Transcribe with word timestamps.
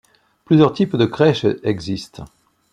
Plusieurs 0.45 0.73
types 0.73 0.95
de 0.95 1.05
crèches 1.05 1.45
existent. 1.61 2.25